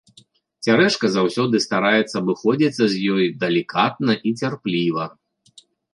[0.67, 5.03] Цярэшка заўсёды стараецца абыходзіцца з ёю далікатна і цярпліва.